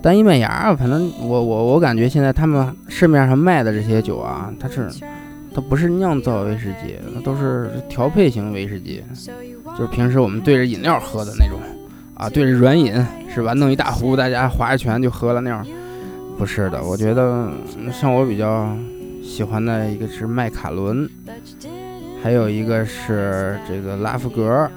[0.00, 4.88] 单一麦芽啊，反正我我我感觉现在他们市面上卖的这些酒啊，它是
[5.52, 9.02] 它不是酿造威士忌，它都是调配型威士忌，
[9.76, 11.58] 就是平时我们对着饮料喝的那种
[12.14, 12.94] 啊，对着软饮
[13.34, 13.52] 是吧？
[13.54, 15.66] 弄一大壶，大家划一拳就喝了那种。
[16.38, 18.74] 不是的，我觉得嗯像我比较
[19.22, 21.10] 喜欢的一个是麦卡伦，
[22.22, 24.70] 还有一个是这个拉夫格，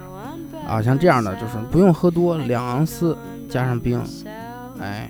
[0.67, 3.15] 啊，像这样的就是不用喝多，两盎司
[3.47, 4.01] 加上冰，
[4.79, 5.07] 哎，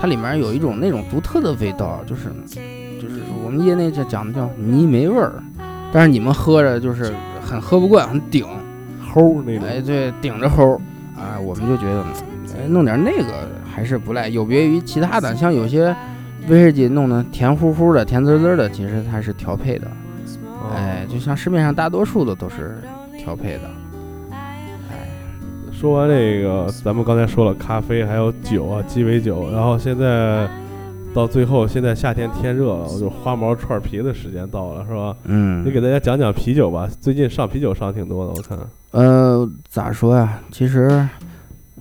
[0.00, 2.30] 它里面有一种那种独特的味道，就是
[3.00, 5.34] 就是我们业内叫讲的叫泥煤味儿，
[5.92, 7.14] 但是你们喝着就是
[7.44, 8.46] 很喝不惯，很顶，
[9.12, 9.68] 齁那种。
[9.68, 10.76] 哎，对，顶着齁，
[11.14, 12.02] 啊，我们就觉得，
[12.56, 13.46] 哎，弄点那个
[13.78, 15.94] 还是不赖，有别于其他的，像有些
[16.48, 19.86] 威士忌弄得甜乎乎的、甜滋滋的，其实它是调配的，
[20.44, 22.76] 哦哎，就像市面上大多数的都是
[23.16, 23.70] 调配的，
[24.32, 25.06] 哎，
[25.70, 30.48] 说完这个，咱们刚才说了咖啡，还有酒啊，鸡尾酒，然后现在
[31.14, 35.14] 到最后，现在夏天天热了，就花毛串皮的时间到了，是吧？
[35.22, 38.58] 嗯你给大家讲讲啤酒吧，最近上啤酒上挺多的，我看。
[38.90, 40.40] 呃，咋说呀？
[40.50, 41.06] 其实，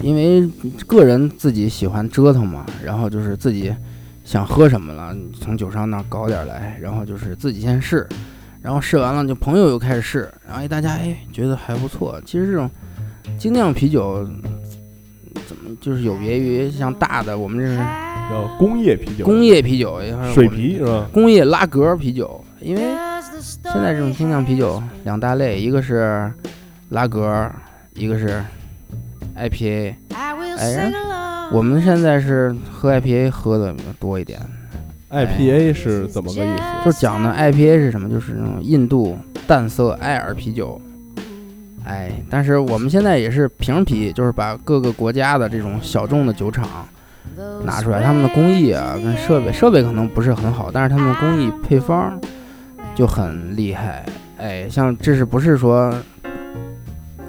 [0.02, 0.48] 因为
[0.86, 3.74] 个人自己喜欢折腾嘛，然后就是自己
[4.24, 8.08] 想喝什么了，从酒商那儿搞点儿来，然后就是自己先试，
[8.62, 12.22] 然后试完了就朋友又开始试，然后哎大家哎觉得还不错。
[12.26, 12.70] 其实这种
[13.38, 14.24] 精酿啤酒
[15.48, 17.78] 怎么就是有别于像大的我们这是
[18.30, 20.00] 叫工业啤酒，工业啤酒，
[20.34, 21.08] 水啤是吧？
[21.14, 22.82] 工业拉格啤酒，因为
[23.40, 26.32] 现在这种精酿啤酒两大类，一个是
[26.90, 27.50] 拉格，
[27.94, 28.44] 一个是
[29.38, 29.96] IPA。
[30.58, 30.92] 哎，
[31.52, 34.40] 我们现在是喝 IPA 喝的多一点
[35.12, 36.64] ，IPA 是怎么个意思？
[36.86, 38.10] 就讲的 IPA 是什么？
[38.10, 40.82] 就是那种印度淡色艾尔啤酒。
[41.86, 46.68] 哎，但是我们现在也是瓶啤，就是把各个国家的这种小众的酒厂
[47.64, 52.20] 拿出来，他们的工艺啊跟设备，设备可能不是很好，但是他们的工艺配方
[52.94, 54.06] 就很厉害。
[54.38, 55.94] 哎，像这是不是说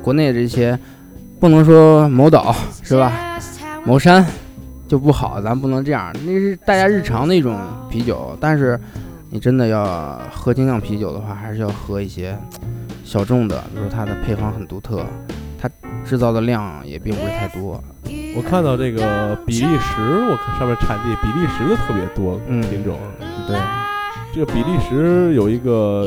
[0.02, 0.76] 国内这些
[1.40, 3.12] 不能说某岛是吧？
[3.84, 4.24] 某山
[4.88, 7.56] 就不好，咱不能这样，那是大家日常的一种
[7.88, 8.78] 啤酒，但是
[9.30, 12.36] 你真的要喝精酿啤酒的话，还是要喝一些
[13.04, 15.04] 小众的，比如它的配方很独特，
[15.60, 15.70] 它
[16.04, 17.82] 制造的量也并不是太多。
[18.36, 22.98] 我看到这个比利时，我看上面产地比利时的特别多嗯品种。
[23.46, 23.56] 对，
[24.34, 26.06] 这个比利时有一个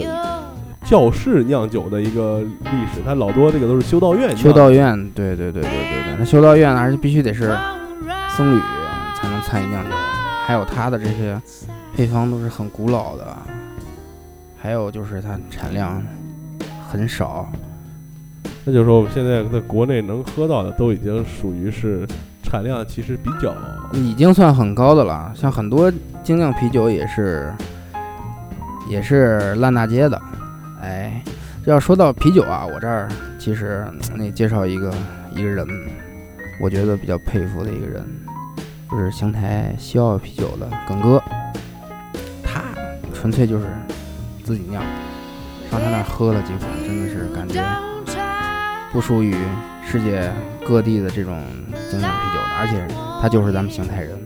[0.84, 4.36] 教室酿酒的一个历史，它老多这个都是修道院。
[4.36, 7.56] 修道院，对对对对对对，那修道院而且必须得是
[8.36, 8.60] 僧侣
[9.16, 9.92] 才能参与酿酒，
[10.46, 11.40] 还有它的这些
[11.96, 13.26] 配方都是很古老的，
[14.60, 16.02] 还有就是它产量
[16.90, 17.50] 很少，
[18.66, 22.06] 那就是说，我们现在在国内能喝到的都已经属于是
[22.44, 23.54] 产量其实比较
[23.94, 25.32] 已经算很高的了。
[25.36, 25.92] 像很多
[26.24, 27.54] 精酿啤酒也是
[28.90, 30.22] 也是烂大街的，
[30.82, 31.22] 哎，
[31.64, 33.08] 这要说到啤酒啊，我这儿
[33.40, 34.92] 其实嗯那介绍一个
[35.32, 35.66] 一个人，
[36.60, 38.04] 我觉得比较佩服的一个人，
[38.90, 41.22] 就是邢台西澳啤酒的耿哥，
[42.44, 42.64] 他
[43.14, 43.66] 纯粹就是
[44.44, 44.84] 自己酿，
[45.70, 47.64] 上他那儿喝了几款，真的是感觉
[48.92, 49.36] 不输于
[49.86, 50.32] 世界
[50.66, 51.40] 各地的这种
[51.90, 52.88] 精酿啤酒的，而且
[53.22, 54.18] 他就是咱们邢台人，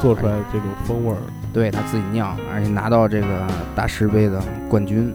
[0.00, 1.18] 做出来这种风味儿。
[1.52, 3.26] 对他自己酿，而且拿到这个
[3.74, 4.38] 大师杯的
[4.68, 5.14] 冠军，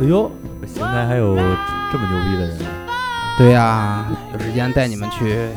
[0.00, 0.30] 哎，哎呦，
[0.66, 2.58] 邢台还有这么牛逼的人，
[3.38, 5.48] 对呀、有时间带你们去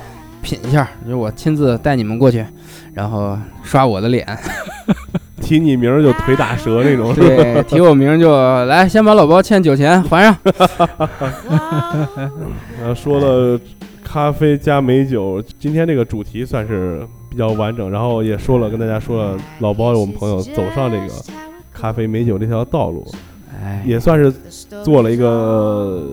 [0.41, 2.45] 品一下，就是我亲自带你们过去，
[2.93, 4.25] 然后刷我的脸，
[5.41, 8.31] 提你名儿就腿打折那种，对，提我名就
[8.65, 10.37] 来，先把老包欠酒钱还上。
[12.79, 13.59] 然 后说了
[14.03, 21.07] 咖啡加美酒，今天这个主题算是比较完整，然后也说了跟大家说了老包我们朋友走上这个
[21.73, 23.05] 咖啡美酒这条道路，
[23.65, 24.31] 哎，也算是
[24.83, 26.07] 做了一个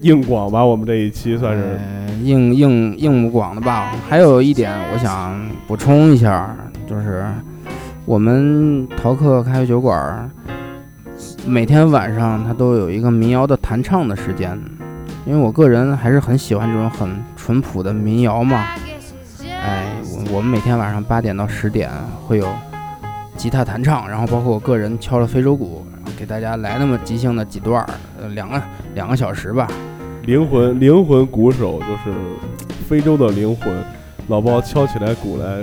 [0.00, 0.64] 硬广吧。
[0.64, 3.94] 我们这一期算是呃硬硬硬广的吧。
[4.08, 7.24] 还有一点我想补充一下，就是
[8.04, 10.28] 我们陶客咖啡酒馆儿
[11.46, 14.60] 每天晚上它都有一个民谣的弹唱的时间，
[15.24, 18.66] 因为我个人还是很喜欢这种很淳朴的民谣嘛。
[19.40, 21.88] 哎，我我们每天晚上八点到十点
[22.26, 22.48] 会有
[23.36, 25.86] 吉他弹唱，然后包括我个人敲了非洲鼓，
[26.16, 27.88] 给大家来那么即兴的几段儿，
[28.20, 28.60] 呃，两个
[28.94, 29.68] 两个小时吧。
[30.24, 32.16] 灵魂灵魂鼓手，就是
[32.88, 33.72] 非洲的灵魂。
[34.28, 35.60] 老包敲起来鼓来，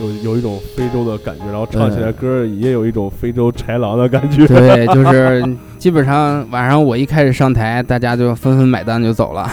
[0.00, 4.46] 有有一种非洲的感觉，然后唱起来歌儿也有一种非洲豺狼的感觉。
[4.46, 5.44] 对， 就是
[5.78, 9.50] 基本上晚上我一开始上台，大家就纷纷买单就走了。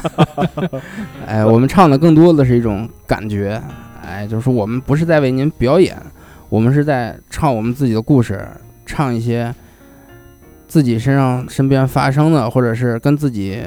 [1.26, 3.60] 哎，我们唱的更多的是一种感觉，
[4.06, 5.98] 哎，就是我们不是在为您表演，
[6.48, 8.48] 我们是在唱我们自己的故事，
[8.86, 9.52] 唱一些
[10.72, 13.60] 自己身上身边发生的，或者是跟自己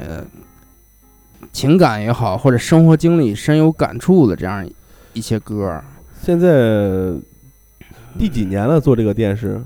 [1.51, 4.67] 情感也好，或者生活经历深有感触的这样
[5.13, 5.83] 一些歌儿。
[6.19, 7.13] 现在
[8.17, 8.81] 第几年了？
[8.81, 9.61] 做这个电视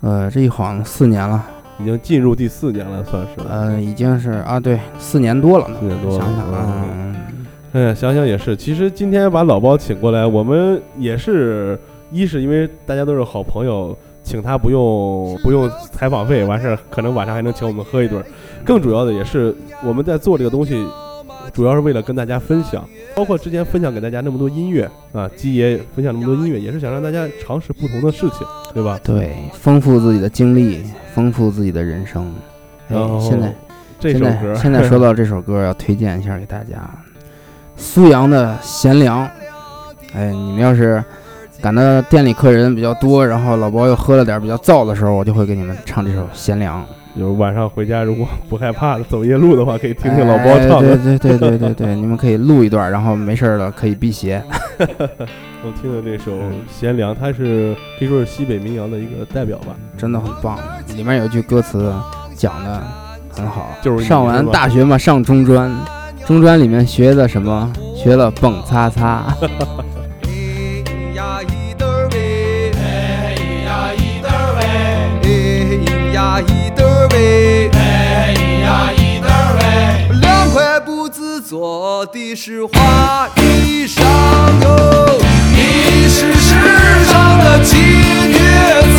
[0.00, 1.46] 呃，这一晃四年了。
[1.78, 3.30] 已经进入第四年了，算是。
[3.48, 5.70] 呃，已经是啊，对，四年多了。
[5.78, 7.16] 四年多了想想啊，嗯
[7.74, 8.56] 哎呀，想想也是。
[8.56, 11.78] 其实今天把老包请过来，我们也是
[12.10, 18.22] 一是因为大家都是好朋友，请他不用不用采访费，完事儿可能晚上还能请我们喝一顿。
[18.64, 19.54] 更主要的也是
[19.84, 20.86] 我们在做这个东西，
[21.52, 28.98] 主要是为了跟大家分享，包括之前分享给大家那么多音乐啊，基爷分享那么多音乐，也是想让大家尝试不同的事情，对吧？
[29.02, 32.32] 对，丰富自己的经历，丰富自己的人生。
[32.88, 33.54] 哎然后，现在
[33.98, 36.88] 这首歌现在现在说到这首歌，要推荐一下给大家，
[37.76, 39.24] 苏阳的《贤良》。
[40.14, 41.02] 哎，你们要是
[41.62, 46.82] 赶到店里客人比较多，然后老包又喝了点比较燥的时候，我就会给你们唱这首《贤良》。
[47.16, 50.96] 就是晚上回家如果不害怕的走夜路的话，可以听听老包唱 哎、的。
[50.96, 54.42] 对对对对对对，你们可以录一段，然后没事儿了可以辟邪。
[54.78, 59.76] 我听的这首《嗯贤良》，它是可以说是西北民谣的一个代表吧。
[59.96, 60.58] 真的很棒。
[60.96, 61.92] 里面有一句歌词
[62.34, 62.82] 讲的
[63.30, 65.70] 很好，就是上完大学嘛，上中专，
[66.26, 67.72] 中专里面学的什么？
[67.94, 69.32] 学了蹦擦擦。
[76.42, 80.18] 一得儿喂，哎咿呀一得儿喂。
[80.20, 84.02] 两块布子做的是花衣裳
[84.62, 85.20] 哟，
[85.54, 88.98] 你是世上的奇女子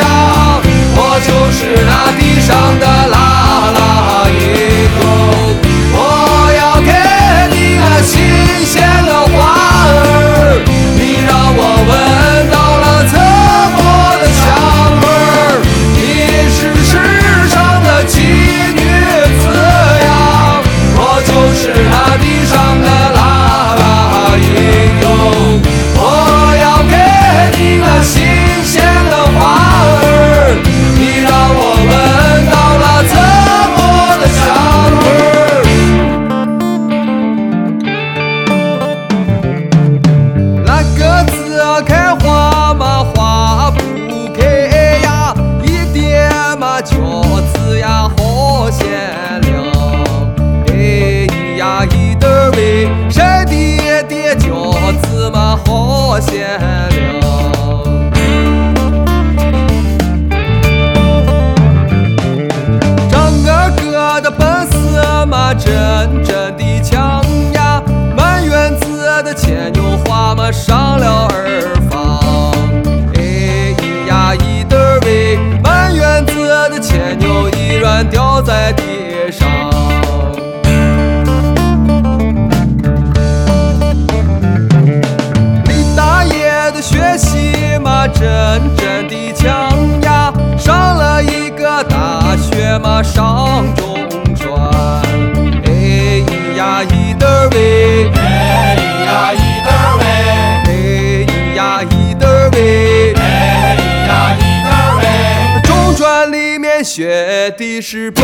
[0.00, 0.60] 呀，
[0.96, 3.14] 我就是那地上的拉
[3.76, 3.78] 拉
[4.28, 4.32] 一
[4.98, 5.02] 狗，
[5.92, 5.96] 我
[6.56, 6.90] 要给
[7.54, 8.12] 你那新
[8.64, 8.72] 鲜
[9.06, 9.34] 的花
[9.86, 10.62] 儿，
[10.96, 11.92] 你让我闻
[106.84, 108.22] 学的是蹦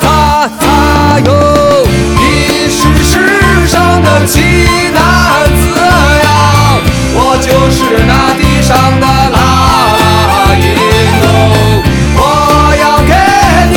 [0.00, 4.40] 擦擦哟，你是世上的奇
[4.94, 5.80] 男子
[6.22, 6.78] 呀，
[7.14, 10.64] 我就是那地上的拉英
[11.20, 11.24] 雄。
[12.14, 12.20] 我
[12.80, 13.12] 要给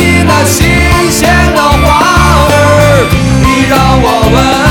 [0.22, 1.20] 那新鲜
[1.52, 1.82] 的花
[2.48, 2.52] 儿，
[3.42, 4.69] 你让我闻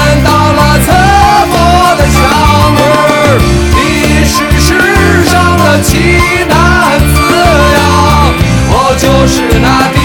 [9.52, 9.99] 就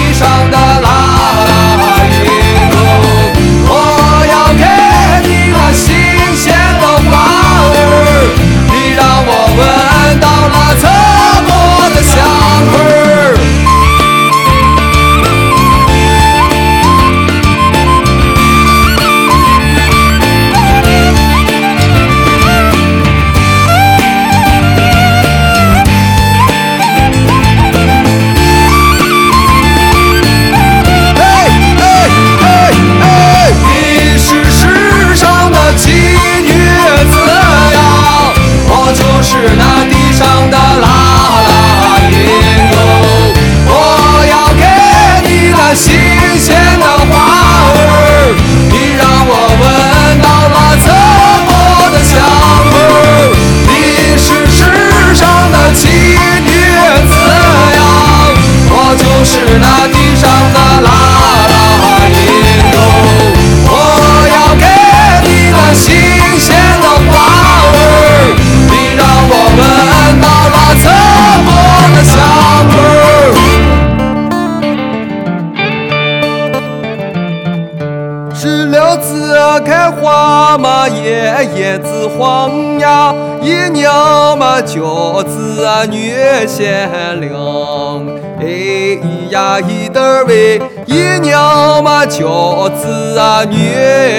[93.35, 93.57] 啊女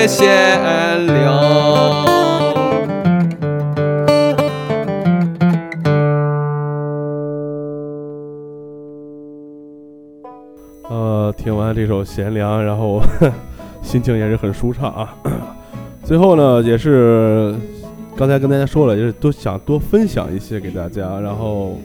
[0.06, 1.38] 贤良。
[10.90, 13.00] 呃，听完这首《贤良》，然后
[13.80, 15.16] 心情也是很舒畅啊。
[16.04, 17.54] 最后呢，也是
[18.14, 21.78] 刚才跟大家说了，也是都想多分享一些给大家，然后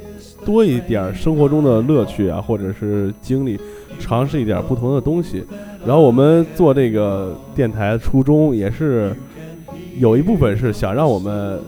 [0.45, 3.59] 多一点生活中的乐趣啊，或者是经历，
[3.99, 5.45] 尝试一点不同的东西。
[5.85, 9.15] 然后我们做这个电台初衷也是
[9.97, 11.59] 有一部分是想让我们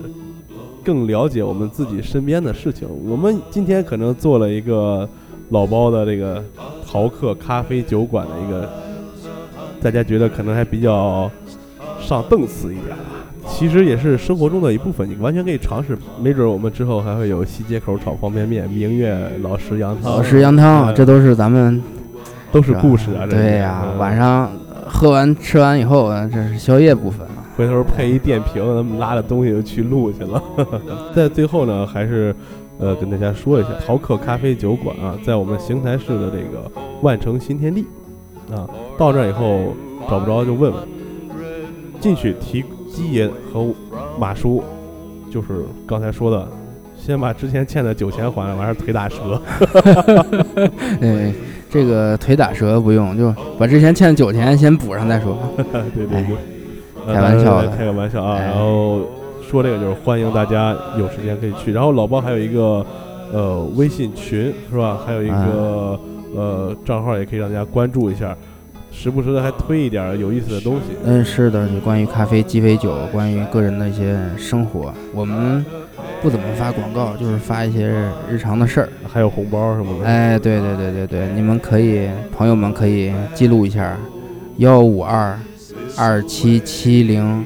[0.83, 2.87] 更了解我们自己身边的事情。
[3.09, 5.07] 我们今天可能做了一个
[5.49, 6.43] 老包的这个
[6.85, 8.69] 淘客咖啡酒馆的一个，
[9.81, 11.29] 大家觉得可能还比较
[11.99, 13.22] 上档次一点吧。
[13.63, 15.97] 其实也是生活中的一部分，你完全可以尝试。
[16.21, 21.81] 没准我们之后还会有西街口炒方便面、明月老石羊汤、老石羊汤，嗯这都是咱们
[22.51, 23.25] 都是故事啊。
[23.25, 24.51] 这对呀、嗯晚上
[24.85, 27.31] 喝完吃完以后，这是宵夜部分了。
[27.55, 30.43] 回头配一电瓶，咱们拉着东西就去录去了。
[31.15, 32.35] 在最后呢，还是
[32.79, 36.69] 呃跟大家说一下，淘客咖啡酒馆啊，在我们邢台市的这个
[37.01, 37.85] 万城新天地
[38.51, 39.73] 啊，到这儿以后
[40.09, 40.83] 找不着就问问，
[42.01, 42.61] 进去提
[42.93, 43.65] 鸡爷和
[44.19, 44.63] 马叔，
[45.31, 45.47] 就是
[45.87, 46.47] 刚才说的，
[46.95, 49.41] 先把之前欠的酒钱还了，完事儿腿打折。
[50.99, 51.33] 对，
[51.71, 55.35] 这个腿打折不用，就把之前欠的酒钱先补上再说。
[55.57, 56.35] 对 对对，
[57.07, 58.37] 呃开玩笑的开个玩笑啊。
[58.37, 59.01] 哎然后
[59.41, 61.73] 说这个就是欢迎大家有时间可以去。
[61.73, 62.85] 然后老包还有一个
[63.33, 64.99] 呃微信群是吧？
[65.03, 65.99] 还有一个、
[66.35, 68.37] 呃账号也可以让大家关注一下，
[68.93, 70.95] 时不时的还推一点有意思的东西。
[71.03, 75.65] 嗯，是的，就关于咖啡、鸡尾酒，关于个人的一些生活，我们
[76.21, 77.91] 不怎么发广告，就是发一些
[78.29, 78.89] 日常的事儿。
[79.11, 80.05] 还有红包什么的。
[80.05, 83.97] 哎，对对对对对，你们可以，朋友们可以记录一下，
[84.57, 85.37] 幺五二
[85.97, 87.43] 二七七零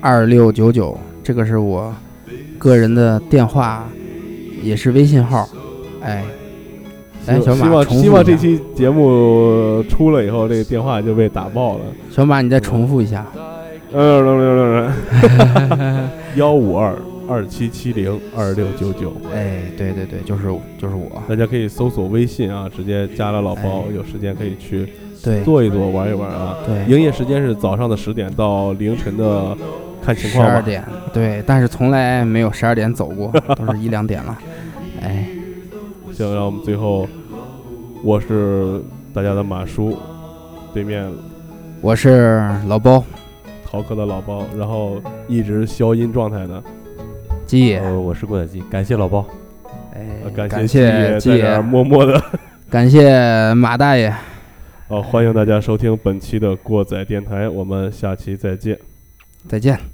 [0.00, 1.94] 二六九九，这个是我
[2.56, 3.86] 个人的电话，
[4.62, 5.46] 也是微信号。
[6.00, 6.24] 哎，
[7.26, 11.80] 哎，小希望马希望这期节目出了以后，这个电话就被打爆了。
[12.10, 13.26] 小马，你再重复一下。
[13.92, 15.30] 嗯，
[16.36, 16.94] 幺五二
[17.28, 19.12] 二七七零二六九九。
[19.32, 20.42] 哎，对对对，就是
[20.78, 21.22] 就是我。
[21.28, 24.86] 大家可以搜索微信啊，直接加了老包，哎有时间可以去
[25.22, 26.56] 对坐一坐、玩一玩啊。
[26.66, 29.56] 对，营业时间是早上的十点到凌晨的，
[30.04, 30.50] 看情况吧。
[30.50, 34.36] 十二点，对，但是从来没有十二点走过，都是一两点了。
[35.00, 35.28] 哎，
[36.14, 37.08] 行，让我们最后，
[38.04, 38.80] 我是
[39.12, 39.98] 大家的马叔，
[40.72, 41.10] 对面
[41.80, 43.02] 我是老包
[43.66, 46.62] 逃课的老包，然后一直消音状态的，
[47.44, 49.26] 鸡爷，呃，我是郭仔鸡，感谢老包。
[49.92, 52.22] 哎呃，感感谢谢鸡鸡爷在这儿爷，默默的。
[52.70, 54.14] 感谢马大爷，
[54.88, 58.78] 好，欢迎大家收听本期的过载电台，我们下期再见。
[59.48, 59.93] 再见。